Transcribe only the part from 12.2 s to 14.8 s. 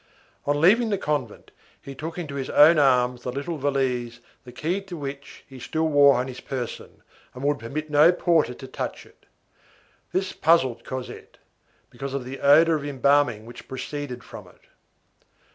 the odor of embalming which proceeded from it.